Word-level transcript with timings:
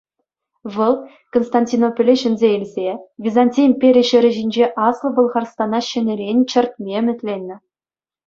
Вӑл, 0.75 0.95
Константинополе 1.35 2.13
ҫӗнсе 2.21 2.49
илсе, 2.57 2.89
Византи 3.27 3.61
импери 3.69 4.03
ҫӗрӗ 4.11 4.31
ҫинче 4.37 4.65
Аслӑ 4.87 5.09
Пӑлхарстана 5.19 5.79
ҫӗнӗрен 5.91 6.37
чӗртме 6.55 6.89
ӗмӗтленнӗ. 7.05 7.57